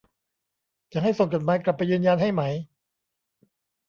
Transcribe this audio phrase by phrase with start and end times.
[0.93, 2.41] จะให้ส่งจดหมายกลับไปยืนยันให้ไหม